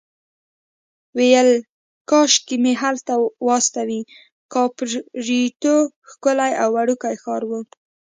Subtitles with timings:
[1.17, 1.49] ویل
[2.09, 3.13] کاشکې مې هلته
[3.47, 4.01] واستوي،
[4.53, 5.75] کاپوریتو
[6.09, 7.51] ښکلی او وړوکی ښار و.